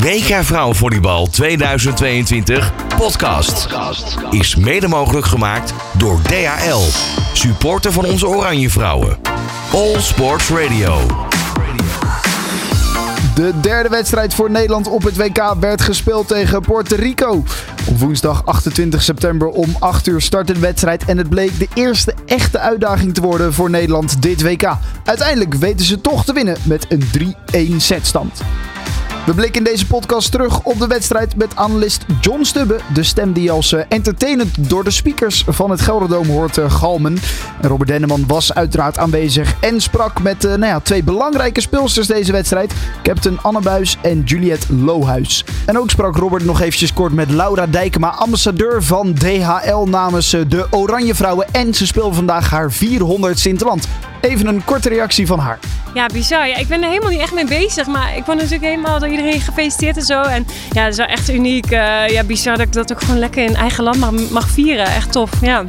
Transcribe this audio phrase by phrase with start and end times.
[0.00, 3.68] WK Vrouwenvolleybal 2022 podcast
[4.30, 6.80] is mede mogelijk gemaakt door DHL,
[7.32, 9.16] supporter van onze Oranje Vrouwen.
[9.72, 11.26] All Sports Radio.
[13.34, 17.44] De derde wedstrijd voor Nederland op het WK werd gespeeld tegen Puerto Rico.
[17.88, 22.14] Op woensdag 28 september om 8 uur startte de wedstrijd en het bleek de eerste
[22.26, 24.76] echte uitdaging te worden voor Nederland dit WK.
[25.04, 27.34] Uiteindelijk weten ze toch te winnen met een
[27.72, 28.42] 3-1 setstand.
[29.28, 32.80] We blikken in deze podcast terug op de wedstrijd met analist John Stubbe.
[32.94, 37.18] De stem die als uh, entertainend door de speakers van het Gelderdoom hoort uh, galmen.
[37.60, 42.06] En Robert Denneman was uiteraard aanwezig en sprak met uh, nou ja, twee belangrijke speelsters
[42.06, 42.74] deze wedstrijd.
[43.02, 45.44] Captain Anne Buis en Juliette Lohuis.
[45.66, 50.66] En ook sprak Robert nog eventjes kort met Laura Dijkema, ambassadeur van DHL namens de
[50.70, 51.46] Oranje Vrouwen.
[51.52, 53.88] En ze speelde vandaag haar 400 Sinterland.
[54.28, 55.58] Even een korte reactie van haar.
[55.94, 56.48] Ja, bizar.
[56.48, 57.86] Ja, ik ben er helemaal niet echt mee bezig.
[57.86, 60.22] Maar ik word natuurlijk helemaal door iedereen gefeliciteerd en zo.
[60.22, 61.70] En ja, dat is wel echt uniek.
[61.70, 64.86] Uh, ja, bizar dat ik dat ook gewoon lekker in eigen land mag, mag vieren.
[64.86, 65.64] Echt tof, ja.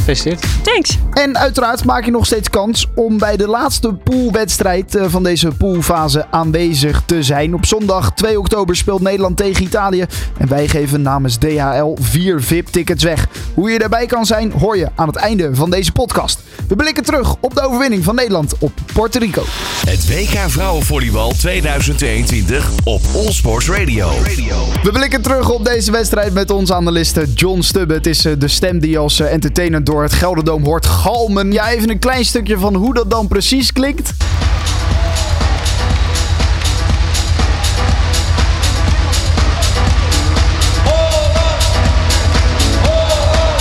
[0.00, 0.46] Gefeliciteerd.
[0.62, 0.98] Thanks.
[1.12, 6.26] En uiteraard maak je nog steeds kans om bij de laatste poolwedstrijd van deze poolfase
[6.30, 7.54] aanwezig te zijn.
[7.54, 10.04] Op zondag 2 oktober speelt Nederland tegen Italië.
[10.38, 13.28] En wij geven namens DHL vier VIP-tickets weg.
[13.54, 16.40] Hoe je daarbij kan zijn, hoor je aan het einde van deze podcast.
[16.68, 19.42] We blikken terug op de overwinning van Nederland op Puerto Rico.
[19.86, 24.10] Het WK Vrouwenvolleybal 2022 op All Sports Radio.
[24.82, 27.94] We blikken terug op deze wedstrijd met onze analiste John Stubbe.
[27.94, 31.52] Het is de stem die als entertainer door het Gelderdoom hoort galmen.
[31.52, 34.12] Ja, even een klein stukje van hoe dat dan precies klinkt.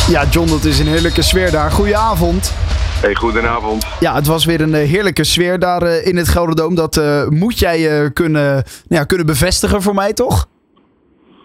[0.08, 1.72] Ja, John, dat is een heerlijke sfeer daar.
[1.72, 2.54] Goedenavond.
[3.02, 3.86] Hey, goedenavond.
[4.00, 6.76] Ja, het was weer een uh, heerlijke sfeer daar uh, in het Gelderdoom.
[6.76, 10.48] Dat uh, moet jij kunnen, nou ja, kunnen bevestigen voor mij, toch?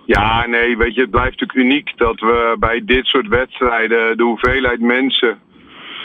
[0.07, 4.23] Ja, nee, weet je, het blijft natuurlijk uniek dat we bij dit soort wedstrijden de
[4.23, 5.39] hoeveelheid mensen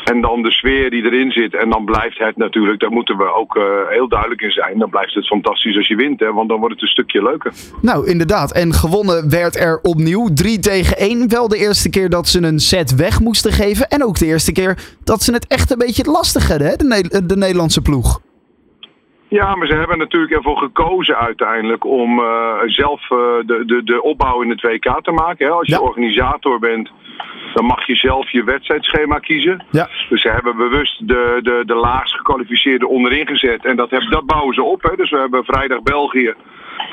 [0.04, 1.56] en dan de sfeer die erin zit.
[1.56, 4.80] En dan blijft het natuurlijk, daar moeten we ook uh, heel duidelijk in zijn.
[4.80, 7.54] Dan blijft het fantastisch als je wint, hè, want dan wordt het een stukje leuker.
[7.82, 8.52] Nou, inderdaad.
[8.54, 11.30] En gewonnen werd er opnieuw 3 tegen 1.
[11.30, 13.88] Wel de eerste keer dat ze een set weg moesten geven.
[13.88, 17.26] En ook de eerste keer dat ze het echt een beetje lastig hadden, hè, de,
[17.26, 18.22] de Nederlandse ploeg.
[19.30, 24.02] Ja, maar ze hebben natuurlijk ervoor gekozen uiteindelijk om uh, zelf uh, de, de, de
[24.02, 25.46] opbouw in het WK te maken.
[25.46, 25.52] Hè.
[25.52, 25.82] Als je ja.
[25.82, 26.90] organisator bent,
[27.54, 29.66] dan mag je zelf je wedstrijdschema kiezen.
[29.72, 29.90] Ja.
[30.10, 33.66] Dus ze hebben bewust de, de, de laagst gekwalificeerde onderin gezet.
[33.66, 34.84] En dat, heb, dat bouwen ze op.
[34.84, 34.96] Hè.
[34.96, 36.34] Dus we hebben vrijdag België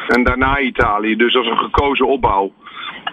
[0.09, 1.17] en daarna Italië.
[1.17, 2.53] Dus dat is een gekozen opbouw.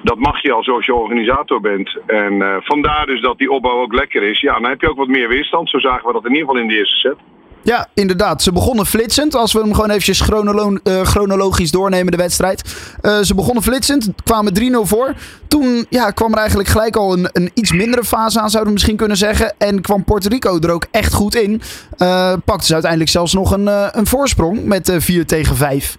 [0.01, 1.97] Dat mag je al zoals je organisator bent.
[2.05, 4.39] En uh, vandaar dus dat die opbouw ook lekker is.
[4.39, 5.69] Ja, dan heb je ook wat meer weerstand.
[5.69, 7.17] Zo zagen we dat in ieder geval in de eerste set.
[7.63, 8.41] Ja, inderdaad.
[8.41, 9.35] Ze begonnen flitsend.
[9.35, 12.61] Als we hem gewoon eventjes chronolo uh, chronologisch doornemen, de wedstrijd.
[13.01, 15.13] Uh, ze begonnen flitsend, kwamen 3-0 voor.
[15.47, 18.71] Toen ja, kwam er eigenlijk gelijk al een, een iets mindere fase aan, zouden we
[18.71, 19.55] misschien kunnen zeggen.
[19.57, 21.61] En kwam Puerto Rico er ook echt goed in.
[21.97, 25.97] Uh, pakte ze uiteindelijk zelfs nog een, een voorsprong met 4 tegen 5.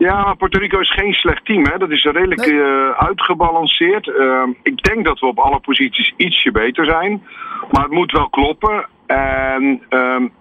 [0.00, 1.64] Ja, maar Puerto Rico is geen slecht team.
[1.66, 1.78] Hè?
[1.78, 2.54] Dat is redelijk nee.
[2.54, 4.06] uh, uitgebalanceerd.
[4.06, 7.22] Uh, ik denk dat we op alle posities ietsje beter zijn.
[7.70, 8.86] Maar het moet wel kloppen.
[9.16, 10.32] En um,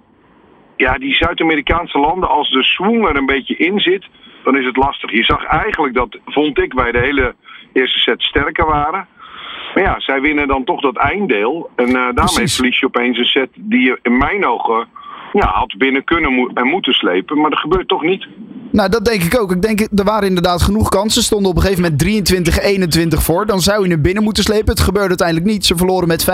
[0.75, 4.06] ja, die Zuid-Amerikaanse landen, als de swing er een beetje in zit,
[4.44, 5.12] dan is het lastig.
[5.12, 7.35] Je zag eigenlijk dat, vond ik, wij de hele
[7.74, 9.08] eerste set sterker waren.
[9.74, 11.69] Maar ja, zij winnen dan toch dat einddeel.
[11.75, 12.56] En uh, daarmee Precies.
[12.56, 14.88] verlies je opeens een set die je in mijn ogen
[15.31, 17.40] ja, had binnen kunnen en moeten slepen.
[17.40, 18.28] Maar dat gebeurt toch niet.
[18.72, 19.51] Nou, dat denk ik ook.
[19.51, 21.22] Ik denk, er waren inderdaad genoeg kansen.
[21.22, 23.45] Ze stonden op een gegeven moment 23-21 voor.
[23.45, 24.69] Dan zou je er binnen moeten slepen.
[24.69, 25.66] Het gebeurde uiteindelijk niet.
[25.66, 26.29] Ze verloren met 23-25.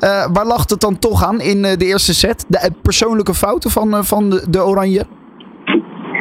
[0.00, 2.44] Uh, waar lag het dan toch aan in uh, de eerste set?
[2.48, 5.04] De persoonlijke fouten van, van de, de Oranje?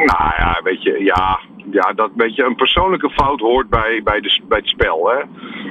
[0.06, 1.40] Nou ja, weet je, ja,
[1.72, 5.10] ja, dat beetje een persoonlijke fout hoort bij, bij, de, bij het spel.
[5.10, 5.20] Hè?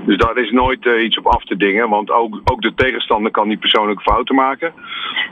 [0.09, 3.31] Dus daar is nooit uh, iets op af te dingen, want ook, ook de tegenstander
[3.31, 4.73] kan die persoonlijke fouten maken.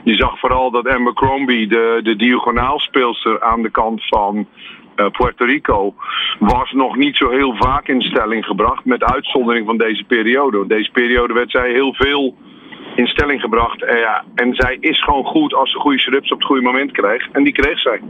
[0.03, 4.35] Je zag vooral dat Amber Crombie, de, de diagonaalspeelster aan de kant van
[4.95, 5.93] uh, Puerto Rico,
[6.39, 10.67] was nog niet zo heel vaak in stelling gebracht, met uitzondering van deze periode.
[10.67, 12.35] Deze periode werd zij heel veel
[12.95, 13.83] in stelling gebracht.
[13.83, 16.91] En, ja, en zij is gewoon goed als ze goede strips op het goede moment
[16.91, 17.31] krijgt.
[17.31, 18.01] En die kreeg zij.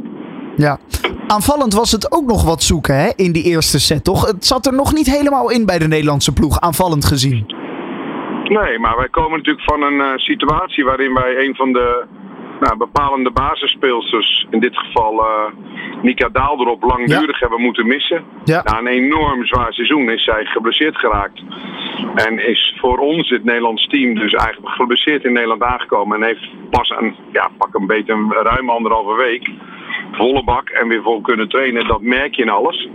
[0.57, 0.79] Ja,
[1.27, 4.27] aanvallend was het ook nog wat zoeken hè, in die eerste set, toch?
[4.27, 7.45] Het zat er nog niet helemaal in bij de Nederlandse ploeg, aanvallend gezien.
[8.43, 12.05] Nee, maar wij komen natuurlijk van een uh, situatie waarin wij een van de
[12.59, 15.45] nou, bepalende basisspeelsters, in dit geval uh,
[16.01, 17.47] Nika Daaldrop, langdurig ja.
[17.47, 18.23] hebben moeten missen.
[18.43, 18.61] Ja.
[18.63, 21.41] Na een enorm zwaar seizoen is zij geblesseerd geraakt.
[22.15, 26.17] En is voor ons, het Nederlands team, dus eigenlijk geblesseerd in Nederland aangekomen.
[26.17, 29.49] En heeft pas een, ja, pak een beetje een ruim anderhalve week
[30.11, 31.87] volle bak en weer vol kunnen trainen.
[31.87, 32.89] Dat merk je in alles.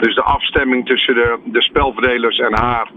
[0.00, 2.90] Dus de afstemming tussen de, de spelverdelers en haar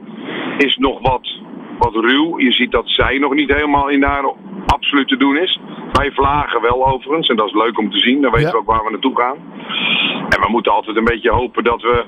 [0.57, 1.39] is nog wat,
[1.77, 2.39] wat ruw.
[2.39, 4.33] Je ziet dat zij nog niet helemaal in haar
[4.65, 5.59] absoluut te doen is.
[5.91, 8.21] Wij vlagen wel overigens en dat is leuk om te zien.
[8.21, 8.51] Dan weten Ja.
[8.51, 9.37] we ook waar we naartoe gaan.
[10.29, 12.05] En we moeten altijd een beetje hopen dat we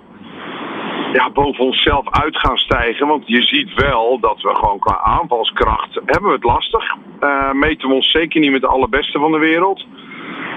[1.14, 3.08] ja, boven onszelf uit gaan stijgen.
[3.08, 6.96] Want je ziet wel dat we gewoon qua aanvalskracht hebben we het lastig.
[7.20, 9.86] Eh, meten we ons zeker niet met de allerbeste van de wereld.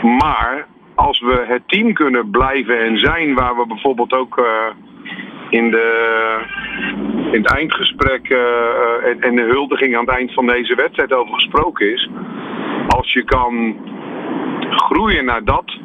[0.03, 0.67] Maar
[0.97, 4.45] als we het team kunnen blijven en zijn waar we bijvoorbeeld ook eh,
[5.51, 5.89] in, de,
[7.33, 11.13] in het eindgesprek eh, eh, en, en de huldiging aan het eind van deze wedstrijd
[11.13, 12.11] over gesproken is.
[12.89, 13.77] Als je kan
[14.71, 15.79] groeien naar dat,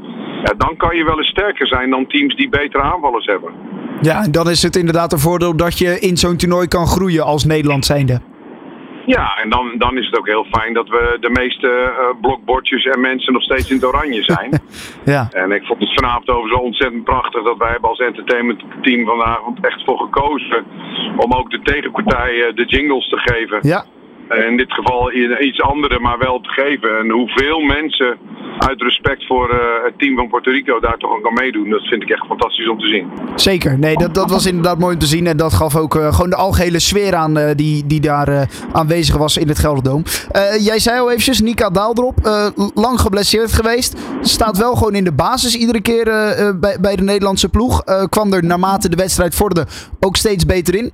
[0.43, 3.51] ja, dan kan je wel eens sterker zijn dan teams die betere aanvallers hebben.
[4.01, 7.23] Ja, en dan is het inderdaad een voordeel dat je in zo'n toernooi kan groeien
[7.23, 8.21] als Nederland zijnde.
[9.17, 12.85] Ja, en dan, dan is het ook heel fijn dat we de meeste eh, blokbordjes
[12.85, 14.49] en mensen nog steeds in het oranje zijn.
[15.05, 19.05] Ja, en ik vond het vanavond over zo ontzettend prachtig dat wij hebben als entertainmentteam
[19.05, 20.65] vanavond echt voor gekozen
[21.17, 23.59] om ook de tegenpartij eh, de jingles te geven.
[23.61, 23.85] ja.
[24.31, 26.99] In dit geval iets andere, maar wel te geven.
[26.99, 28.17] En hoeveel mensen
[28.57, 31.81] uit respect voor eh, het team van Puerto Rico daar toch aan kan meedoen, dat
[31.81, 33.07] vind ik echt fantastisch om te zien.
[33.35, 33.79] Zeker.
[33.79, 35.27] Nee, dat, dat was inderdaad mooi om te zien.
[35.27, 39.17] En dat gaf ook eh, gewoon de algehele sfeer aan eh, die, die daar aanwezig
[39.17, 40.03] was in het Gelderdoom.
[40.59, 42.17] Jij zei al eventjes, Nika Daaldrop,
[42.73, 43.99] lang geblesseerd geweest.
[44.21, 46.03] Staat wel gewoon in de basis iedere keer
[46.59, 47.83] bij, bij de Nederlandse ploeg.
[48.09, 49.67] Kwam er naarmate de wedstrijd vorderde
[49.99, 50.91] ook steeds beter in.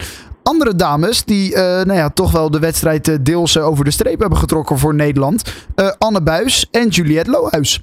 [0.54, 3.92] Andere dames die eh, nou ja, toch wel de wedstrijd eh, deels eh, over de
[3.92, 5.68] streep hebben getrokken voor Nederland.
[5.98, 7.82] Anne Buis en Juliette Lohuis.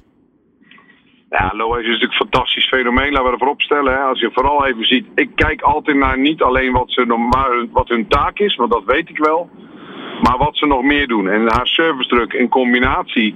[1.29, 3.93] Ja, Lois is natuurlijk een fantastisch fenomeen, laten we ervoor opstellen.
[3.93, 3.99] Hè.
[3.99, 7.89] Als je vooral even ziet, ik kijk altijd naar niet alleen wat, ze normaal, wat
[7.89, 9.49] hun taak is, want dat weet ik wel.
[10.21, 11.29] Maar wat ze nog meer doen.
[11.29, 13.35] En haar service druk in combinatie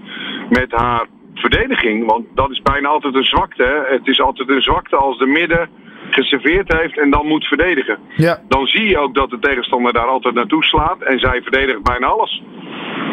[0.50, 2.06] met haar verdediging.
[2.06, 3.86] Want dat is bijna altijd een zwakte.
[3.90, 5.70] Het is altijd een zwakte als de midden
[6.14, 7.98] geserveerd heeft en dan moet verdedigen.
[8.16, 11.02] Ja, Dan zie je ook dat de tegenstander daar altijd naartoe slaat.
[11.02, 12.44] En zij verdedigt bijna alles.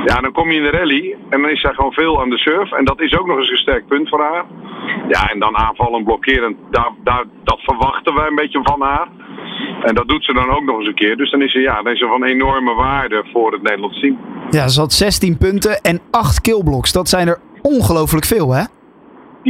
[0.05, 2.39] Ja, dan kom je in de rally en dan is zij gewoon veel aan de
[2.39, 2.73] surf.
[2.73, 4.45] En dat is ook nog eens een sterk punt voor haar.
[5.09, 9.09] Ja, en dan aanvallen, blokkeren, daar, daar, dat verwachten wij een beetje van haar.
[9.83, 11.17] En dat doet ze dan ook nog eens een keer.
[11.17, 14.19] Dus dan is ze, ja, dan is ze van enorme waarde voor het Nederlands team.
[14.51, 16.93] ja ze had 16 punten en 8 killblocks.
[16.93, 18.63] Dat zijn er ongelooflijk veel, hè?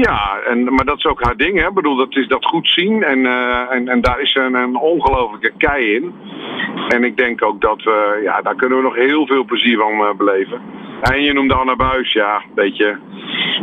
[0.02, 1.60] Ja, en, maar dat is ook haar ding.
[1.60, 1.68] Hè.
[1.68, 3.02] Ik bedoel, dat is dat goed zien.
[3.02, 6.14] En, eh, en, en daar is een, een ongelofelijke kei in.
[6.88, 9.92] En ik denk ook dat we, ja, daar kunnen we nog heel veel plezier van
[9.92, 10.60] eh, beleven.
[11.00, 12.96] En je noemde Anne Buis, ja, weet je.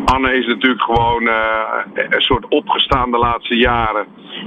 [0.05, 4.05] Anne is natuurlijk gewoon eh, een soort opgestaan de laatste jaren.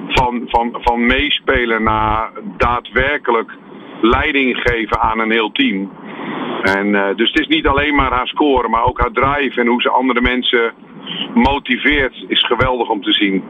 [0.09, 3.53] Van, van, van meespelen naar daadwerkelijk
[4.01, 5.93] leiding geven aan een heel team.
[6.63, 9.83] En, dus het is niet alleen maar haar scoren, maar ook haar drive en hoe
[9.83, 10.73] ze andere mensen
[11.35, 13.43] motiveert, is geweldig om te zien.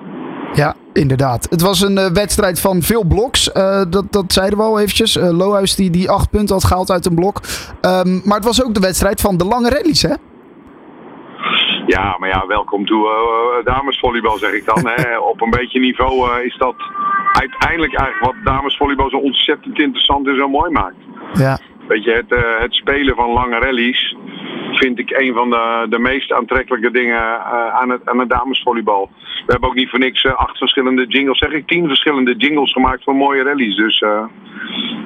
[0.53, 1.47] Ja, inderdaad.
[1.51, 3.53] Het was een eh, wedstrijd van veel bloks.
[3.53, 5.17] Eh, dat, dat zeiden we al eventjes.
[5.17, 7.41] Eh Lohuis die, die acht punten had gehaald uit een blok.
[7.81, 10.15] Ehm, maar het was ook de wedstrijd van de lange rallies, hè?
[11.87, 13.09] Ja, maar ja, welkom toe
[13.65, 14.89] damesvolleybal zeg ik dan.
[14.95, 15.19] hè.
[15.33, 16.75] Op een beetje niveau is dat
[17.33, 20.97] uiteindelijk eigenlijk wat damesvolleybal zo ontzettend interessant en zo mooi maakt.
[21.33, 21.59] Ja.
[21.89, 24.17] Weet je, het, eh, het spelen van lange rallies
[24.73, 29.11] vind ik een van de, de meest aantrekkelijke dingen eh, aan, het, aan het damesvolleybal.
[29.47, 32.73] We hebben ook niet voor niks eh, acht verschillende jingles, zeg ik, tien verschillende jingles
[32.73, 33.77] gemaakt voor mooie rallies.
[33.77, 34.05] Dus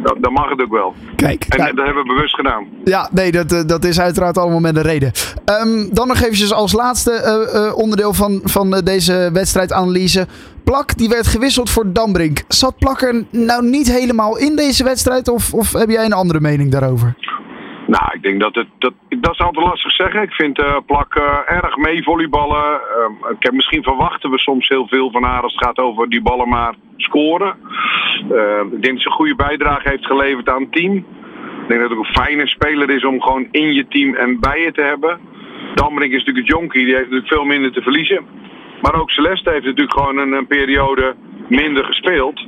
[0.03, 0.95] dat, dat mag het ook wel.
[1.17, 1.45] Kijk.
[1.49, 2.67] En nou, dat hebben we bewust gedaan.
[2.85, 5.13] ja, nee, dat, dat is uiteraard allemaal met een reden.
[5.45, 10.27] Ehm, dan nog eventjes als laatste onderdeel van, van deze wedstrijdanalyse.
[10.65, 12.43] Plak, die werd gewisseld voor Dambrink.
[12.49, 15.29] Zat Plak er nou niet helemaal in deze wedstrijd?
[15.29, 17.17] Of, of heb jij een andere mening daarover?
[17.87, 18.67] Nou, ik denk dat het.
[18.79, 20.23] Dat, dat is altijd lastig zeggen.
[20.23, 22.81] Ik vind eh Plak eh, erg mee volleyballen.
[22.81, 26.09] Ehm, ik heb, misschien verwachten we soms heel veel van haar als het gaat over
[26.09, 27.57] die ballen maar scoren.
[28.31, 30.97] Ehm, ik denk dat ze een goede bijdrage heeft geleverd aan het team.
[30.97, 34.41] Ik denk dat het ook een fijne speler is om gewoon in je team en
[34.41, 35.19] bij je te hebben.
[35.75, 38.25] Dambrink is natuurlijk het jonkie, die heeft natuurlijk veel minder te verliezen.
[38.83, 41.15] Maar ook Celeste heeft natuurlijk gewoon een, een periode
[41.49, 42.47] minder gespeeld.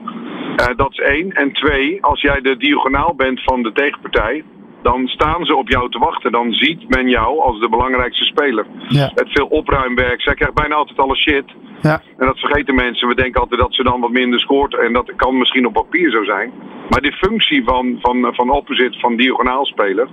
[0.56, 1.30] Eh, dat is één.
[1.30, 4.44] En twee, als jij de diagonaal bent van de tegenpartij,
[4.82, 6.32] dan staan ze op jou te wachten.
[6.32, 8.66] Dan ziet men jou als de belangrijkste speler.
[8.88, 9.10] Ja.
[9.14, 10.22] Het veel opruimwerk.
[10.22, 11.44] Zij krijgt bijna altijd alle shit.
[11.80, 12.02] Ja.
[12.18, 13.08] En dat vergeten mensen.
[13.08, 14.78] We denken altijd dat ze dan wat minder scoort.
[14.78, 16.52] En dat kan misschien op papier zo zijn.
[16.88, 20.08] Maar die functie van, van, van opposite, van diagonaal speler.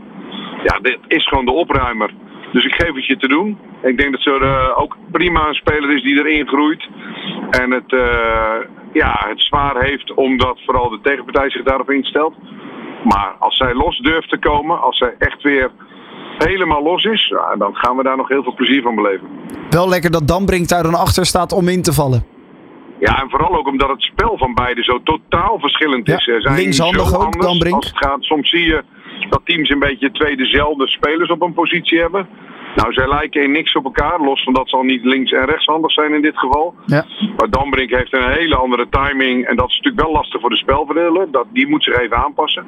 [0.64, 2.14] Ja, dit is gewoon de opruimer.
[2.52, 3.58] Dus ik geef het je te doen.
[3.82, 6.88] Ik denk dat ze er eh, ook prima een speler is die erin groeit.
[7.50, 8.58] En het, eh,
[8.94, 12.34] ja, het zwaar heeft omdat vooral de tegenpartij zich daarop instelt.
[13.04, 15.72] Maar als zij los durft te komen, als zij echt weer
[16.38, 19.28] helemaal los is, dan gaan we daar nog heel veel plezier van beleven.
[19.70, 22.24] Wel lekker dat Dambrink daar dan achter staat om in te vallen.
[23.00, 26.26] Ja, en vooral ook omdat het spel van beide zo totaal verschillend is.
[26.26, 27.76] Ja, zijn linkshandig ook, anders Dan Brink.
[27.76, 28.24] als het gaat.
[28.24, 28.84] Soms zie je
[29.30, 32.28] dat teams een beetje twee dezelfde spelers op een positie hebben.
[32.76, 35.46] Nou, zij lijken in niks op elkaar, los van dat ze al niet links- en
[35.46, 36.76] rechtshandig zijn in dit geval.
[36.86, 37.06] Ja.
[37.38, 40.56] Maar Dambrink heeft een hele andere timing en dat is natuurlijk wel lastig voor de
[40.56, 41.32] spelverdeler.
[41.32, 42.66] Dat, die moet zich even aanpassen.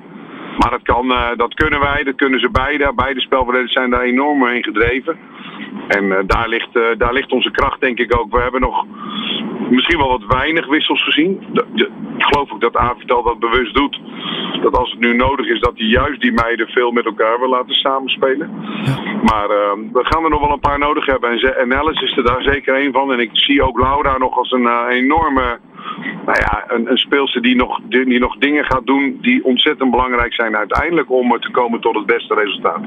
[0.58, 2.92] Maar dat, kan, eh, dat kunnen wij, dat kunnen ze beide.
[2.96, 5.18] Beide spelverdelers zijn daar enorm in gedreven.
[5.88, 8.32] En eh, daar, ligt, eh, daar ligt onze kracht denk ik ook.
[8.32, 8.86] We hebben nog
[9.70, 11.44] misschien wel wat weinig wissels gezien.
[11.54, 14.00] De- de- ik geloof ook dat Avital dat bewust doet.
[14.62, 17.50] Dat als het nu nodig is, dat hij juist die meiden veel met elkaar wil
[17.50, 18.50] laten samenspelen.
[19.24, 21.30] Maar eh, we gaan er nog wel een paar nodig hebben.
[21.30, 23.12] En, en Alice is er daar zeker één van.
[23.12, 25.60] En ik zie ook Laura nog als een enorme
[26.26, 29.92] nou ja, een, een speelster die nog, die, die nog dingen gaat doen die ontzettend
[29.92, 32.82] belangrijk zijn uiteindelijk om eh, te komen tot het beste resultaat.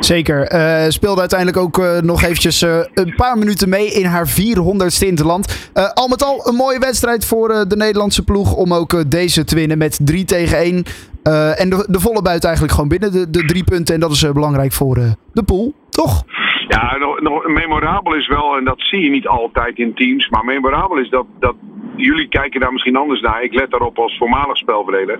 [0.00, 0.42] Zeker.
[0.42, 5.70] Eh, speelde uiteindelijk ook eh, nog eventjes een paar minuten mee in haar 400ste interland.
[5.74, 9.54] Eh al met al een mooie wedstrijd voor de Nederlandse ploeg om ook deze te
[9.54, 10.84] winnen met 3 tegen 1.
[11.22, 13.94] Eh, en de, de volle buit eigenlijk gewoon binnen de, de drie punten.
[13.94, 14.94] En dat is belangrijk voor
[15.32, 16.22] de pool, toch?
[16.68, 20.44] Ja, nog, nog memorabel is wel, en dat zie je niet altijd in teams, maar
[20.44, 21.54] memorabel is dat, dat
[22.00, 23.42] jullie kijken daar misschien anders naar.
[23.42, 25.18] Ik let daarop als voormalig spelverdeler.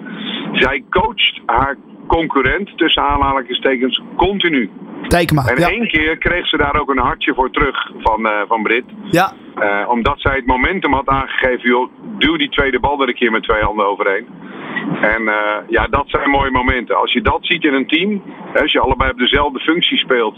[0.53, 4.71] Zij coacht haar concurrent, tussen aanhalingstekens, continu.
[5.09, 5.45] Dijkma.
[5.47, 5.69] En Ja.
[5.69, 8.85] één keer kreeg ze daar ook een hartje voor terug van, eh, van Brit.
[9.11, 13.15] ja, Eh, omdat zij het momentum had aangegeven, joh, duw die tweede bal er een
[13.15, 14.27] keer met twee handen overheen.
[15.01, 16.97] En eh, ja, dat zijn mooie momenten.
[16.97, 18.23] Als je dat ziet in een team,
[18.55, 20.37] als je allebei op dezelfde functie speelt,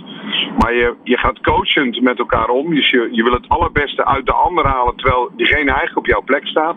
[0.59, 4.27] maar je, je gaat coachend met elkaar om, dus je, je wil het allerbeste uit
[4.27, 6.77] de ander halen, terwijl diegene eigenlijk op jouw plek staat.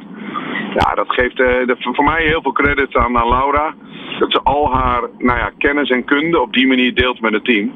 [0.74, 3.74] Ja, dat geeft eh, voor mij heel veel credit aan, aan Laura.
[4.20, 7.46] Dat ze al haar nou ja, kennis en kunde op die manier deelt met het
[7.46, 7.74] team.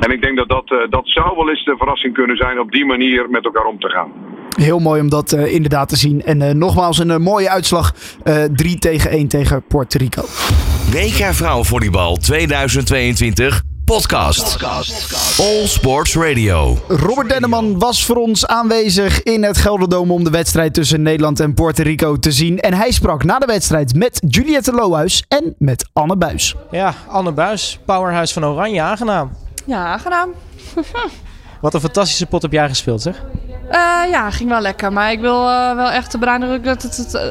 [0.00, 2.72] En ik denk dat dat, eh, dat zou wel eens de verrassing kunnen zijn op
[2.72, 4.12] die manier met elkaar om te gaan.
[4.56, 6.22] Heel mooi om dat eh, inderdaad te zien.
[6.24, 7.94] En eh, nogmaals een eh, mooie uitslag.
[8.22, 10.24] eh 3 tegen 1 tegen Puerto Rico.
[10.90, 14.56] WK Vrouwenvolleybal 2022 podcast.
[15.38, 16.78] All Sports Radio.
[16.88, 21.54] Robert Denneman was voor ons aanwezig in het Gelderdoom om de wedstrijd tussen Nederland en
[21.54, 22.60] Puerto Rico te zien.
[22.60, 26.54] En hij sprak na de wedstrijd met Juliette Lohuis en met Anne Buis.
[26.70, 29.30] Ja, Anne Buis, powerhouse van Oranje, aangenaam.
[29.66, 30.28] Ja, gedaan.
[31.60, 33.22] Wat een fantastische pot heb jij gespeeld, zeg.
[33.70, 34.92] Eh, ja, ging wel lekker.
[34.92, 37.22] Maar ik wil eh, wel echt benadrukken dat het, het eh,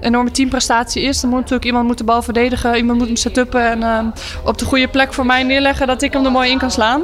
[0.00, 1.22] enorme teamprestatie is.
[1.22, 4.12] Er moet natuurlijk iemand moet de bal verdedigen, iemand moet hem setuppen en
[4.44, 7.02] op de goede plek voor mij neerleggen dat ik hem er mooi in kan slaan.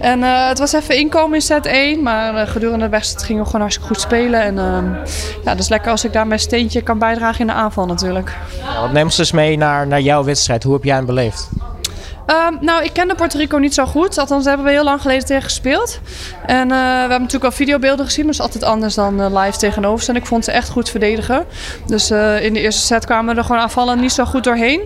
[0.00, 3.60] En het was even inkomen in set 1, maar gedurende de wedstrijd gingen we gewoon
[3.60, 4.40] hartstikke goed spelen.
[4.40, 4.54] En
[5.44, 8.36] ja, dat is lekker als ik daar mijn steentje kan bijdragen in de aanval natuurlijk.
[8.58, 10.62] Ja, wat neem ons eens mee naar, naar jouw wedstrijd.
[10.62, 11.50] Hoe heb jij hem beleefd?
[12.26, 14.18] Ehm, nou, ik kende Puerto Rico niet zo goed.
[14.18, 16.00] Althans, hebben we heel lang geleden tegen gespeeld.
[16.46, 18.24] En eh, we hebben natuurlijk al videobeelden gezien.
[18.24, 20.16] Maar dat is altijd anders dan eh, live tegenover staan.
[20.16, 21.44] Ik vond ze echt goed verdedigen.
[21.86, 24.80] Dus eh, in de eerste set kwamen we er gewoon aanvallen niet zo goed doorheen.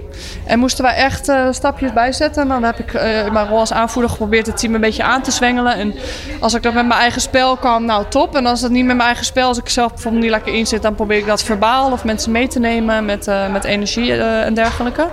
[0.47, 2.43] En moesten wij echt stapjes bijzetten.
[2.43, 2.93] En dan heb ik
[3.27, 5.75] in mijn rol als aanvoerder geprobeerd het team een beetje aan te zwengelen.
[5.75, 5.95] En
[6.41, 8.37] als ik dat met mijn eigen spel kan, nou top.
[8.37, 10.67] En als het niet met mijn eigen spel, als ik zelf bijvoorbeeld niet lekker in
[10.67, 14.55] zit, dan probeer ik dat verbaal of mensen mee te nemen met, met energie en
[14.55, 15.09] dergelijke.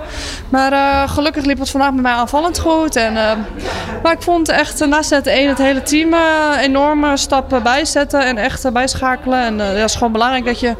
[0.50, 2.96] Maar gelukkig liep het vandaag met mij aanvallend goed.
[2.96, 3.32] En, eh,
[4.04, 8.26] maar ik vond echt eh, na set 1 het hele team eh, enorme stappen bijzetten
[8.26, 9.40] en echt eh, bijschakelen.
[9.40, 10.76] En eh, dat is gewoon belangrijk dat je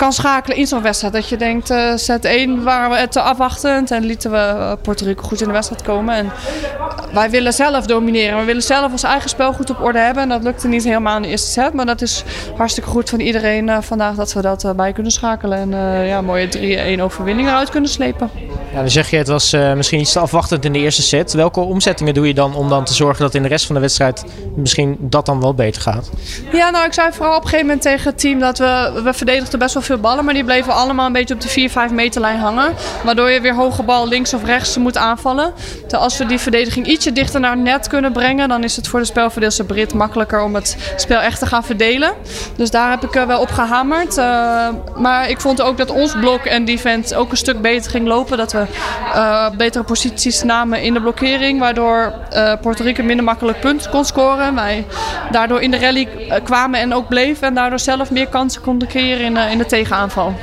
[0.00, 1.12] kan schakelen in zo'n wedstrijd.
[1.12, 5.04] Dat je denkt, eh set 1 waren we te afwachtend en lieten we eh, Puerto
[5.04, 6.14] Rico goed in de wedstrijd komen.
[6.14, 6.32] En
[7.12, 8.38] wij willen zelf domineren.
[8.38, 10.22] We willen zelf ons eigen spel goed op orde hebben.
[10.22, 11.72] En dat lukte niet helemaal in de eerste set.
[11.72, 12.24] Maar dat is
[12.56, 15.58] hartstikke goed van iedereen eh, vandaag dat we dat eh, bij kunnen schakelen.
[15.58, 18.30] En eh, ja, mooie 3-1 overwinning eruit kunnen slepen.
[18.72, 21.32] Ja, dan zeg je het was eh, misschien iets te afwachtend in de eerste set.
[21.32, 23.80] Welke omzettingen doe je dan om dan te zorgen dat in de rest van de
[23.80, 24.24] wedstrijd
[24.54, 26.10] misschien dat dan wel beter gaat?
[26.52, 29.12] Ja, nou, ik zei vooral op een gegeven moment tegen het team dat we, we
[29.12, 31.90] verdedigden best wel veel ballen, maar die bleven allemaal een beetje op de 4, 5
[31.90, 32.74] meter lijn hangen.
[33.04, 35.52] Waardoor je weer hoge bal links of rechts moet aanvallen.
[35.80, 39.00] Terwijl als we die verdediging ietsje dichter naar net kunnen brengen, dan is het voor
[39.00, 42.12] de spelverdeelster Brit makkelijker om het spel echt te gaan verdelen.
[42.56, 44.16] Dus daar heb ik er wel op gehamerd.
[44.16, 48.06] Eh, maar ik vond ook dat ons blok en defense ook een stuk beter ging
[48.06, 48.36] lopen.
[48.36, 48.59] Dat we
[49.14, 54.04] eh, betere posities namen in de blokkering, waardoor eh Puerto Rico minder makkelijk punten kon
[54.04, 54.54] scoren.
[54.54, 54.86] Wij
[55.30, 58.88] daardoor in de rally eh, kwamen en ook bleven en daardoor zelf meer kansen konden
[58.88, 60.34] creëren in, in de tegenaanval.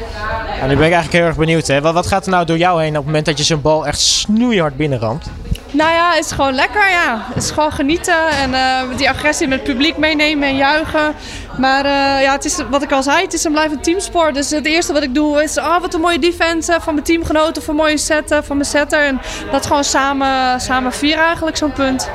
[0.59, 1.67] Ja, nu ben ik eigenlijk heel erg benieuwd.
[1.67, 1.81] Hè?
[1.81, 3.87] Wat, wat gaat er nou door jou heen op het moment dat je zo'n bal
[3.87, 5.25] echt snoeihard binnenramt?
[5.71, 7.25] Nou ja, het is gewoon lekker, ja.
[7.33, 8.51] Het is gewoon genieten en
[8.97, 11.13] die agressie met het publiek meenemen en juichen.
[11.57, 14.33] Maar eh, ja, het is, wat ik al zei, het is een blijvend teamsport.
[14.33, 17.05] Dus het eerste wat ik doe is, oh, wat een mooie defense eh, van mijn
[17.05, 19.05] teamgenoten, een mooie set eh, van mijn setter.
[19.05, 19.21] En
[19.51, 22.09] dat gewoon samen, samen vieren eigenlijk, zo'n punt.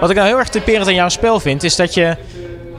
[0.00, 2.16] Wat ik nou heel erg typerend aan jouw spel vind, is dat je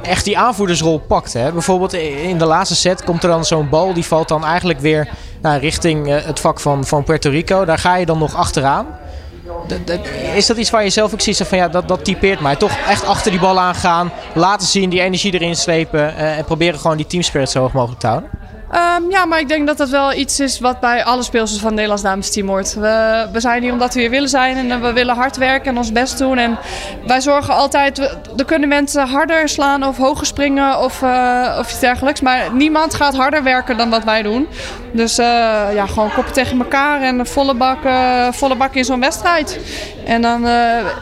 [0.01, 1.33] echt die aanvoerdersrol pakt.
[1.33, 1.51] Hè?
[1.51, 5.07] Bijvoorbeeld in de laatste set komt er dan zo'n bal, die valt dan eigenlijk weer
[5.41, 7.65] nou, richting het vak van, van Puerto Rico.
[7.65, 8.85] Daar ga je dan nog achteraan.
[10.35, 12.55] Is dat iets waar je zelf ook ziet van ja, dat, dat typeert mij?
[12.55, 16.79] Toch echt achter die bal aangaan, laten zien, die energie erin slepen uh, en proberen
[16.79, 18.29] gewoon die teamspirit zo hoog mogelijk te houden?
[18.73, 21.73] Um, ja, maar ik denk dat dat wel iets is wat bij alle speelsters van
[21.73, 22.73] Nederlands damesteam hoort.
[22.73, 25.77] We, we zijn hier omdat we hier willen zijn en we willen hard werken en
[25.77, 26.37] ons best doen.
[26.37, 26.57] En
[27.07, 27.99] wij zorgen altijd,
[28.37, 32.21] er kunnen mensen harder slaan of hoger springen of, uh, of iets dergelijks.
[32.21, 34.47] Maar niemand gaat harder werken dan wat wij doen.
[34.93, 35.25] Dus uh,
[35.73, 39.59] ja, gewoon koppen tegen elkaar en volle bak, uh, volle bak in zo'n wedstrijd.
[40.05, 40.41] En dan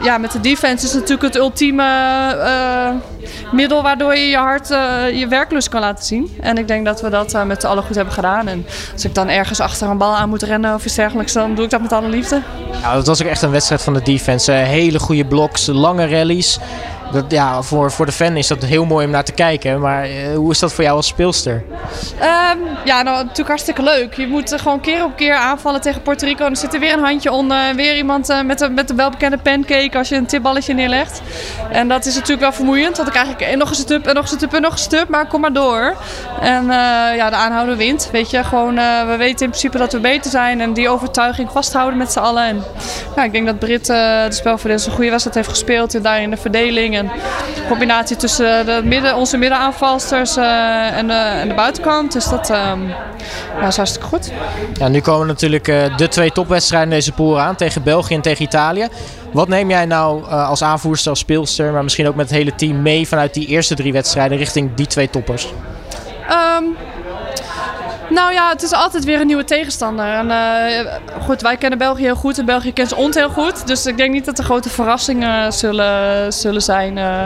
[0.02, 1.84] ja, met de defense is natuurlijk het ultieme
[3.52, 4.68] middel waardoor je je hart,
[5.12, 6.36] je werklust kan laten zien.
[6.40, 8.48] En ik denk dat we dat met alle goed hebben gedaan.
[8.48, 11.54] En als ik dan ergens achter een bal aan moet rennen of iets dergelijks, dan
[11.54, 12.42] doe ik dat met alle liefde.
[12.82, 14.52] Ja, dat was ook echt een wedstrijd van de defense.
[14.52, 16.58] hele goede bloks, lange rallies
[17.12, 19.80] dat, ja, voor, voor de fan is dat heel mooi om naar te kijken.
[19.80, 21.52] Maar uh, hoe is dat voor jou als speelster?
[21.54, 24.14] Um, ja, nou natuurlijk hartstikke leuk.
[24.14, 26.44] Je moet uh, gewoon keer op keer aanvallen tegen Puerto Rico.
[26.44, 27.74] En er zit er weer een handje onder.
[27.74, 31.22] Weer iemand uh, met, de, met de welbekende pancake als je een tipballetje neerlegt.
[31.70, 32.96] En dat is natuurlijk wel vermoeiend.
[32.96, 35.08] Want ik eigenlijk nog een stup en nog een stup en nog een stup.
[35.08, 35.96] Maar kom maar door.
[36.40, 36.66] En
[37.16, 38.08] ja, de aanhouder wint.
[38.12, 38.74] Weet je, gewoon
[39.06, 40.60] we weten in principe dat we beter zijn.
[40.60, 42.44] En die overtuiging vasthouden met z'n allen.
[42.44, 42.64] En
[43.16, 45.94] ja, ik denk dat Brit de spelverdeler een goede wedstrijd heeft gespeeld.
[45.94, 47.01] En daarin de verdeling
[47.68, 52.12] combinatie tussen de midden, onze middenaanvalsters uh, en, de, en de buitenkant.
[52.12, 52.88] Dus dat um,
[53.60, 54.32] ja, is hartstikke goed.
[54.74, 57.54] Ja, nu komen natuurlijk uh, de twee topwedstrijden in deze pool aan.
[57.54, 58.88] Tegen België en tegen Italië.
[59.32, 62.54] Wat neem jij nou uh, als aanvoerster, als speelster, maar misschien ook met het hele
[62.54, 65.52] team mee vanuit die eerste drie wedstrijden richting die twee toppers?
[66.30, 66.76] Um,
[68.12, 70.06] nou ja, het is altijd weer een nieuwe tegenstander.
[70.06, 73.66] En, uh, goed, wij kennen België heel goed en België kent ons heel goed.
[73.66, 77.24] Dus ik denk niet dat er grote verrassingen zullen, zullen zijn uh,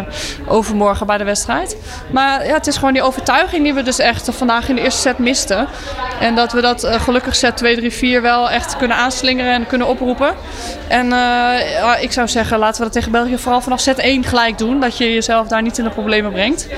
[0.48, 1.76] overmorgen bij de wedstrijd.
[2.12, 5.00] Maar ja, het is gewoon die overtuiging die we dus echt vandaag in de eerste
[5.00, 5.68] set misten.
[6.20, 9.66] En dat we dat uh, gelukkig set 2, 3, 4 wel echt kunnen aanslingeren en
[9.66, 10.34] kunnen oproepen.
[10.88, 11.06] En
[12.00, 14.80] ik zou zeggen, laten we dat tegen België vooral vanaf set 1 gelijk doen.
[14.80, 16.68] Dat je jezelf daar niet in de problemen brengt.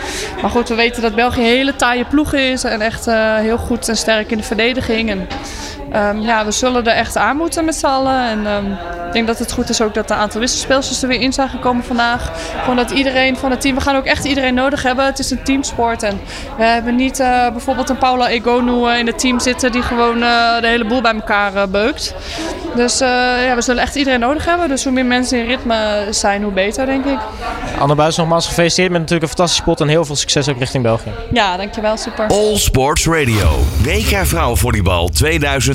[0.40, 3.06] Maar goed, we weten dat België hele taaie ploeg is en echt
[3.40, 5.10] heel goed en sterk in de verdediging.
[5.10, 5.26] En
[5.96, 8.28] um, ja, we zullen er echt aan moeten met z'n allen.
[8.28, 8.72] En um,
[9.06, 11.48] ik denk dat het goed is ook dat een aantal wisselspeelsters er weer in zijn
[11.48, 12.30] gekomen vandaag.
[12.60, 15.04] Gewoon dat iedereen van het team, we gaan ook echt iedereen nodig hebben.
[15.04, 16.20] Het is een teamsport en
[16.56, 20.16] we hebben niet uh, bijvoorbeeld een Paula Egonu uh, in het team zitten die gewoon
[20.22, 22.14] uh, de hele boel bij elkaar beukt.
[22.74, 24.68] Dus ja, we zullen echt iedereen nodig hebben.
[24.68, 27.18] Dus hoe meer mensen in ritme zijn, hoe beter denk ik.
[27.78, 30.82] Anne Buis, nogmaals gefeliciteerd met natuurlijk een fantastische spot en heel veel succes ook richting
[30.82, 31.10] België.
[31.32, 31.96] Ja, dankjewel.
[31.96, 32.26] Super.
[32.26, 33.48] All Sports Radio.
[33.82, 35.10] WK Vrouwenvolleybal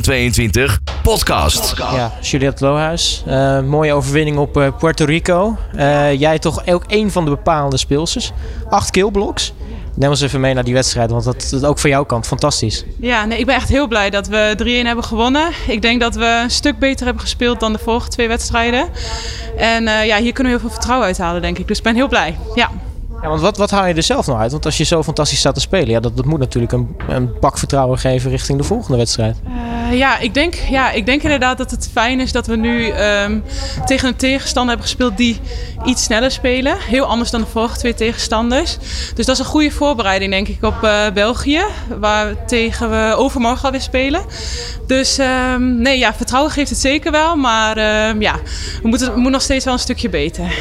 [0.03, 1.77] 2022 podcast.
[1.77, 3.23] Ja, Juliette Lohuis.
[3.27, 5.57] Uh, mooie overwinning op uh, Puerto Rico.
[5.75, 8.31] Uh, jij toch ook een van de bepalende speelsters.
[8.69, 9.53] Acht killblocks.
[9.95, 12.85] Neem ons even mee naar die wedstrijd, want dat is ook van jouw kant fantastisch.
[12.99, 15.51] Ja, nee, ik ben echt heel blij dat we 3-1 hebben gewonnen.
[15.67, 18.89] Ik denk dat we een stuk beter hebben gespeeld dan de vorige twee wedstrijden.
[19.57, 21.67] En ja, hier kunnen we heel veel vertrouwen uithalen, denk ik.
[21.67, 22.37] Dus ik ben heel blij.
[22.55, 22.69] Ja.
[23.23, 24.51] Ja, want wat, wat haal je er zelf nou uit?
[24.51, 27.39] Want als je zo fantastisch staat te spelen, ja, dat, dat moet natuurlijk een, een
[27.39, 29.37] pak vertrouwen geven richting de volgende wedstrijd.
[29.47, 32.91] Uh, ja, ik denk, ja, ik denk inderdaad dat het fijn is dat we nu
[32.91, 33.43] um,
[33.85, 35.39] tegen een tegenstander hebben gespeeld die
[35.85, 36.77] iets sneller spelen.
[36.79, 38.77] Heel anders dan de vorige twee tegenstanders.
[39.15, 41.63] Dus dat is een goede voorbereiding, denk ik, op uh, België,
[41.99, 44.21] waar tegen we overmorgen alweer spelen.
[44.87, 48.35] Dus um, nee, ja, vertrouwen geeft het zeker wel, maar uh, ja,
[48.81, 50.53] we moeten, we moeten nog steeds wel een stukje beter.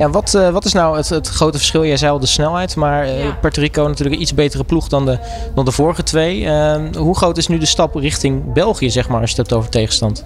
[0.00, 1.84] Ja, wat, uh, wat is nou het, het, grote verschil?
[1.84, 3.32] Jij zei al de snelheid, maar uh, ja.
[3.40, 5.18] Puerto Rico natuurlijk een iets betere ploeg dan de,
[5.54, 6.40] dan de vorige twee.
[6.40, 9.58] Uh, hoe groot is nu de stap richting België, zeg maar, als je het hebt
[9.58, 10.24] over tegenstand?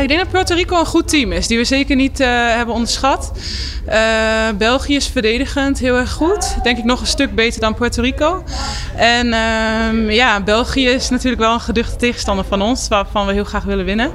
[0.00, 3.32] ik denk dat Puerto Rico een goed team is, die we zeker niet hebben onderschat.
[4.58, 6.56] België is verdedigend heel erg goed.
[6.62, 8.42] Denk ik nog een stuk beter dan Puerto Rico.
[8.96, 13.44] En ehm, ja, België is natuurlijk wel een geduchte tegenstander van ons, waarvan we heel
[13.44, 14.10] graag willen winnen.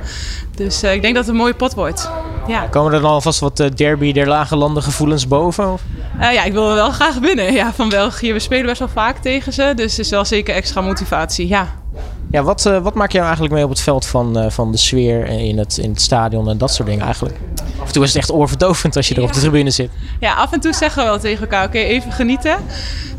[0.55, 2.09] Dus ik denk dat het een mooie pot wordt.
[2.47, 2.67] Ja.
[2.67, 5.71] Komen er dan alvast wat derby der lage landen gevoelens boven?
[5.73, 5.81] Of?
[6.19, 8.33] Uh, ja, ik wil wel graag winnen ja, van België.
[8.33, 11.82] We spelen best wel vaak tegen ze, dus het is wel zeker extra motivatie, ja.
[12.31, 14.71] Ja, wat, uh, wat maak je nou eigenlijk mee op het veld van, uh, van
[14.71, 17.35] de sfeer in het, in het stadion en dat soort dingen eigenlijk?
[17.79, 19.27] Af en toe is het echt oorverdovend als je er ja.
[19.27, 19.89] op de tribune zit.
[20.19, 22.57] Ja, af en toe zeggen we wel tegen elkaar, oké, okay, even genieten.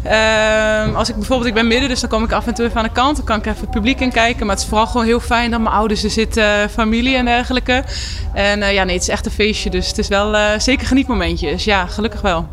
[0.07, 2.77] Uh, als ik bijvoorbeeld, ik ben midden, dus dan kom ik af en toe even
[2.77, 3.17] aan de kant.
[3.17, 4.47] Dan kan ik even het publiek in kijken.
[4.47, 7.85] Maar het is vooral gewoon heel fijn dat mijn ouders er zitten, familie en dergelijke.
[8.33, 9.71] En uh, ja, nee, het is echt een feestje.
[9.71, 11.65] Dus het is wel uh, zeker genietmomentjes.
[11.65, 12.47] Ja, gelukkig wel.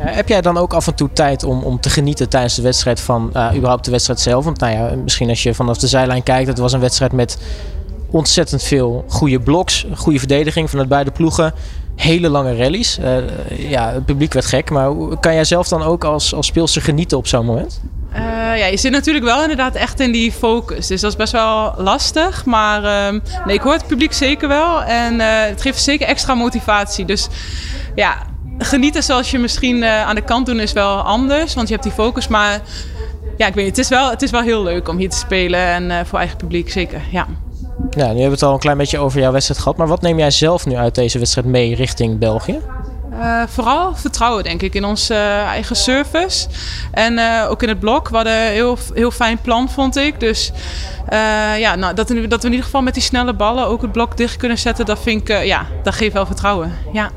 [0.00, 3.00] Heb jij dan ook af en toe tijd om, om te genieten tijdens de wedstrijd
[3.00, 4.44] van uh, überhaupt de wedstrijd zelf?
[4.44, 7.38] Want nou ja, misschien als je vanaf de zijlijn kijkt, het was een wedstrijd met
[8.10, 11.54] ontzettend veel goede bloks, goede verdediging vanuit beide ploegen.
[11.96, 12.98] Hele lange rallies.
[12.98, 13.16] Uh,
[13.70, 14.70] ja, het publiek werd gek.
[14.70, 17.80] Maar kan jij zelf dan ook als, als speelster genieten op zo'n moment?
[18.12, 18.18] Uh,
[18.58, 20.86] ja, je zit natuurlijk wel inderdaad echt in die focus.
[20.86, 22.44] Dus dat is best wel lastig.
[22.44, 22.82] Maar
[23.14, 24.82] uh, nee, ik hoor het publiek zeker wel.
[24.82, 27.04] En het geeft zeker extra motivatie.
[27.04, 27.28] Dus
[27.94, 28.16] ja,
[28.58, 31.54] genieten zoals je misschien aan de kant doen is wel anders.
[31.54, 32.28] Want je hebt die focus.
[32.28, 32.60] Maar
[33.36, 35.60] ja, ik weet het is wel, het is wel heel leuk om hier te spelen.
[35.60, 37.26] En voor eigen publiek zeker, ja.
[37.90, 39.78] Ja, nu hebben we het al een klein beetje over jouw wedstrijd gehad.
[39.78, 42.60] Maar wat neem jij zelf nu uit deze wedstrijd mee richting België?
[43.12, 46.48] Uh, vooral vertrouwen, denk ik, in onze uh, eigen service.
[46.92, 48.08] En uh, ook in het blok.
[48.08, 50.20] We hadden een heel, heel fijn plan, vond ik.
[50.20, 50.52] Dus
[51.58, 54.16] ja, nou, dat, dat we in ieder geval met die snelle ballen ook het blok
[54.16, 56.72] dicht kunnen zetten, dat vind ik, ja, dat geeft wel vertrouwen.
[56.92, 57.10] Ja.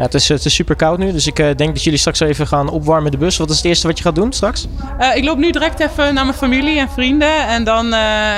[0.00, 2.68] Het, is, het is super koud nu, dus ik denk dat jullie straks even gaan
[2.68, 3.36] opwarmen de bus.
[3.36, 4.66] Wat is het eerste wat je gaat doen straks?
[5.14, 7.46] ik loop nu direct even naar mijn familie en vrienden.
[7.46, 7.86] En dan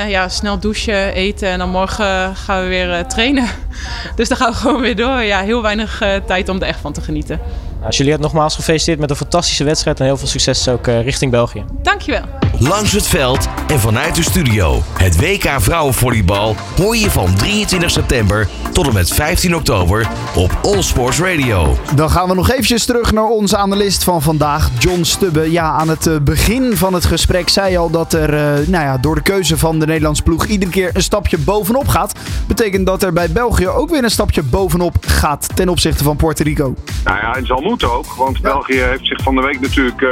[0.09, 3.47] ja, snel douchen, eten en dan morgen gaan we weer trainen.
[4.17, 5.23] Dus dan gaan we gewoon weer door.
[5.23, 7.41] Ja, heel weinig tijd om er echt van te genieten.
[7.83, 11.31] Nou, Juliette, nogmaals gefeliciteerd met een fantastische wedstrijd en heel veel succes ook uh, richting
[11.31, 11.65] België.
[11.83, 12.25] Dankjewel.
[12.59, 14.83] Langs het veld en vanuit de studio.
[14.99, 20.83] Het WK Vrouwenvolleybal hoor je van 23 september tot en met 15 oktober op All
[20.83, 21.77] Sports Radio.
[21.95, 25.51] Dan gaan we nog eventjes terug naar onze analist van vandaag, John Stubbe.
[25.51, 28.99] Ja, aan het eh, begin van het gesprek zei al dat er uh, nou ja,
[28.99, 32.13] door de keuze van de Nederlandse ploeg iedere keer een stapje bovenop gaat.
[32.47, 36.43] Betekent dat er bij België ook weer een stapje bovenop gaat ten opzichte van Puerto
[36.43, 36.75] Rico.
[37.05, 40.11] Nou ja, het zal moeten ook, want België heeft zich van de week natuurlijk uh,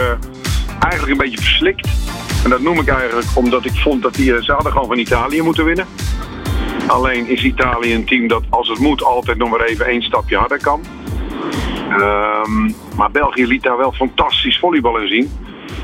[0.81, 1.89] eigenlijk een beetje verslikt.
[2.45, 5.43] En dat noem ik eigenlijk omdat ik vond dat die, ze hadden gewoon van Italië
[5.43, 5.87] moeten winnen.
[6.87, 10.37] Alleen is Italië een team dat als het moet altijd nog maar even één stapje
[10.37, 10.81] harder kan.
[11.91, 15.31] Um, maar België liet daar wel fantastisch volleybal in zien.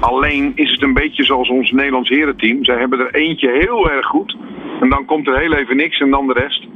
[0.00, 2.64] Alleen is het een beetje zoals ons Nederlands herenteam.
[2.64, 4.36] Zij hebben er eentje heel erg goed.
[4.80, 6.66] En dan komt er heel even niks en dan de rest.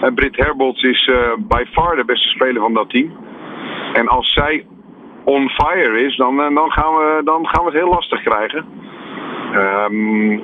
[0.00, 3.12] En Britt Herbolts is uh, by far de beste speler van dat team.
[3.92, 4.64] En als zij
[5.24, 8.64] on fire is, dan, dan, gaan, we, dan gaan we het heel lastig krijgen.
[9.54, 10.42] Um,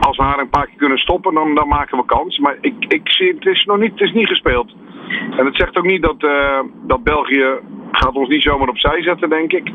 [0.00, 2.38] als we haar een paar keer kunnen stoppen, dan, dan maken we kans.
[2.38, 4.74] Maar ik, ik zie, het is nog niet, is niet gespeeld.
[5.38, 7.58] En het zegt ook niet dat, uh, dat België
[7.92, 9.72] gaat ons niet zomaar opzij zetten, denk ik.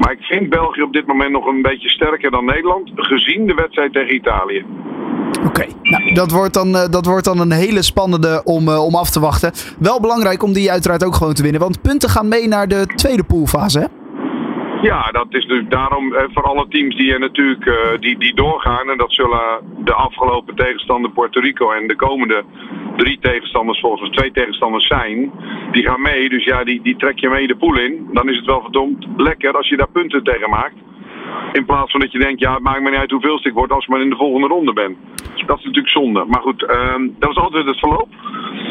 [0.00, 3.54] Maar ik vind België op dit moment nog een beetje sterker dan Nederland, gezien de
[3.54, 4.64] wedstrijd tegen Italië.
[5.46, 5.66] Oké.
[6.14, 9.20] Dat, wordt dan, uh, dat wordt dan een hele spannende om, uh, om af te
[9.20, 9.52] wachten.
[9.78, 11.60] Wel belangrijk om die uiteraard ook gewoon te winnen.
[11.60, 13.86] Want punten gaan mee naar de tweede poolfase, hè?
[14.82, 18.90] Ja, dat is natuurlijk daarom eh, voor alle teams die natuurlijk die, die doorgaan.
[18.90, 22.44] En dat zullen de afgelopen tegenstander Puerto Rico en de komende
[22.96, 25.32] drie tegenstanders, volgens twee tegenstanders zijn.
[25.72, 26.28] Die gaan mee.
[26.28, 28.08] Dus ja, die, die trek je mee de pool in.
[28.12, 30.74] Dan is het wel verdomd lekker als je daar punten tegen maakt.
[31.52, 33.72] In plaats van dat je denkt, ja, het maakt me niet uit hoeveel ik word
[33.72, 34.96] als ik maar in de volgende ronde ben.
[35.46, 36.24] Dat is natuurlijk zonde.
[36.24, 38.08] Maar goed, um, dat is altijd het verloop.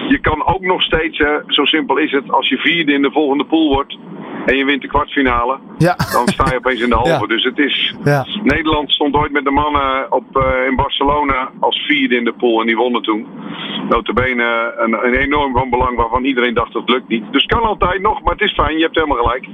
[0.07, 3.11] Je kan ook nog steeds, uh, zo simpel is het, als je vierde in de
[3.11, 3.97] volgende pool wordt
[4.45, 5.95] en je wint de kwartfinale, ja.
[5.95, 7.09] dan sta je opeens in de halve.
[7.09, 7.25] Ja.
[7.25, 7.95] Dus het is.
[8.03, 8.25] Ja.
[8.43, 12.59] Nederland stond ooit met de mannen op, uh, in Barcelona als vierde in de pool
[12.59, 13.27] en die wonnen toen.
[13.89, 17.23] Notabene een, een enorm van belang waarvan iedereen dacht dat het lukt niet.
[17.31, 19.47] Dus kan altijd nog, maar het is fijn, je hebt helemaal gelijk.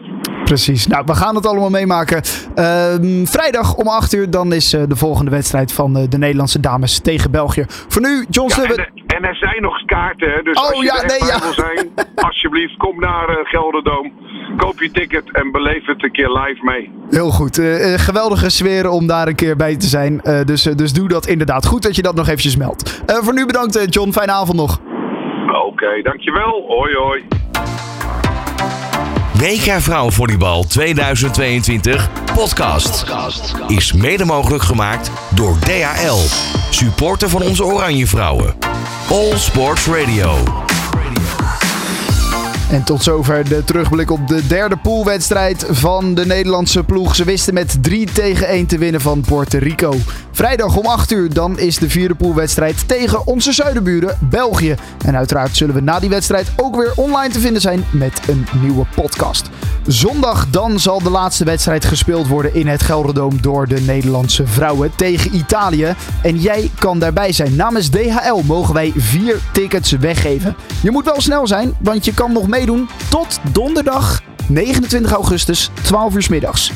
[0.44, 0.88] Precies.
[0.88, 2.22] Nou, we gaan het allemaal meemaken.
[2.56, 6.60] Uh, vrijdag om 8 uur, dan is uh, de volgende wedstrijd van uh, de Nederlandse
[6.60, 7.66] dames tegen België.
[7.68, 8.64] Voor nu, John ja.
[8.64, 10.42] En, en, er zijn nog kaarten, hè?
[10.42, 11.40] dus oh, als je ja, er nee, ja.
[11.40, 11.92] wil zijn,
[12.28, 14.12] alsjeblieft, kom naar uh, Gelderdoom.
[14.58, 16.92] Koop je ticket en beleef het een keer live mee.
[17.10, 17.62] Heel goed.
[17.96, 20.22] Geweldige sfeer om daar een keer bij te zijn.
[20.46, 21.66] Dus, dus doe dat inderdaad.
[21.66, 23.04] Goed dat je dat nog eventjes meldt.
[23.06, 24.12] voor nu bedankt, John.
[24.12, 24.80] Fijne avond nog.
[25.48, 26.66] Oké, okay, dankjewel.
[26.68, 27.43] Hoi, hoi.
[29.44, 33.06] WK Vrouwenvolleybal 2022 podcast
[33.68, 36.20] is mede mogelijk gemaakt door DHL,
[36.70, 38.56] supporter van onze Oranje Vrouwen.
[39.10, 40.44] All Sports Radio.
[42.74, 47.16] En tot zover de terugblik op de derde poolwedstrijd van de Nederlandse ploeg.
[47.16, 49.94] Ze wisten met 3 tegen 1 te winnen van Puerto Rico.
[50.32, 54.76] Vrijdag om 8 uur dan is de vierde poolwedstrijd tegen onze zuidenburen België.
[55.06, 58.46] En uiteraard zullen we na die wedstrijd ook weer online te vinden zijn met een
[58.62, 59.50] nieuwe podcast.
[59.88, 64.92] Zondag dan zal de laatste wedstrijd gespeeld worden in het Gelderdoom door de Nederlandse vrouwen
[64.96, 65.96] tegen Italië.
[66.22, 67.56] En jij kan daarbij zijn.
[67.56, 70.56] Namens DHL mogen wij vier tickets weggeven.
[70.82, 76.15] Je moet wel snel zijn, want je kan nog meedoen tot donderdag 29 augustus, 12
[76.15, 76.71] uur middags.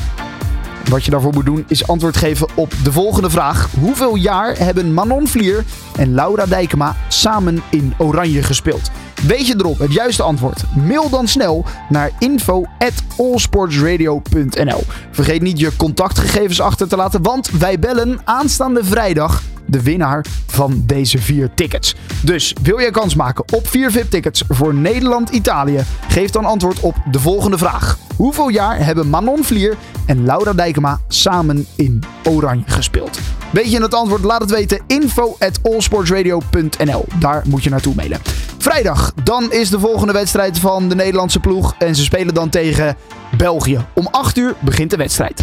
[0.90, 3.68] Wat je daarvoor moet doen is antwoord geven op de volgende vraag.
[3.80, 5.64] Hoeveel jaar hebben Manon Vlier
[5.96, 8.90] en Laura Dijkema samen in Oranje gespeeld?
[9.26, 10.62] Weet je erop het juiste antwoord?
[10.86, 14.82] Mail dan snel naar info@allsportsradio.nl.
[15.10, 20.82] Vergeet niet je contactgegevens achter te laten, want wij bellen aanstaande vrijdag de winnaar van
[20.86, 21.94] deze vier tickets.
[22.22, 25.84] Dus wil jij kans maken op vier VIP-tickets voor Nederland-Italië?
[26.08, 27.98] Geef dan antwoord op de volgende vraag.
[28.16, 29.76] Hoeveel jaar hebben Manon Vlier
[30.06, 33.18] en Laura Dijkema samen in Oranje gespeeld?
[33.50, 34.24] Weet je het antwoord?
[34.24, 34.80] Laat het weten.
[34.86, 37.04] Info at allsportsradio.nl.
[37.18, 38.18] Daar moet je naartoe mailen.
[38.58, 41.74] Vrijdag, dan is de volgende wedstrijd van de Nederlandse ploeg.
[41.78, 42.96] En ze spelen dan tegen
[43.36, 43.84] België.
[43.94, 45.42] Om 8 uur begint de wedstrijd.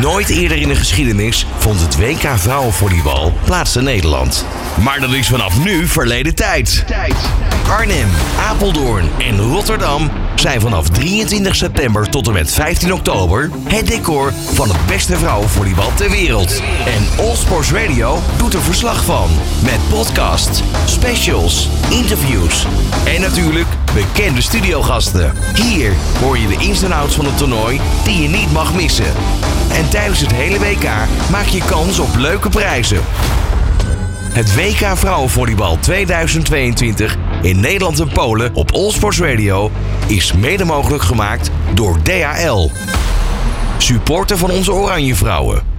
[0.00, 4.46] Nooit eerder in de geschiedenis vond het WK vrouwenvolleybal plaats in Nederland.
[4.82, 6.84] Maar dat is vanaf nu verleden tijd.
[7.68, 8.08] Arnhem,
[8.48, 10.10] Apeldoorn en Rotterdam
[10.40, 15.94] zijn vanaf 23 september tot en met 15 oktober het decor van het beste vrouwenvolleybal
[15.94, 16.62] ter wereld.
[16.86, 19.30] En All Sports Radio doet er verslag van.
[19.62, 22.66] Met podcast, specials, interviews
[23.04, 25.34] en natuurlijk bekende studiogasten.
[25.54, 29.12] Hier hoor je de ins en outs van het toernooi die je niet mag missen.
[29.72, 30.88] En tijdens het hele WK
[31.30, 33.00] maak je kans op leuke prijzen.
[34.32, 39.70] Het WK Vrouwenvolleybal 2022 in Nederland en Polen op Allsports Radio
[40.06, 42.70] is mede mogelijk gemaakt door DHL.
[43.78, 45.69] Supporter van onze Oranje Vrouwen.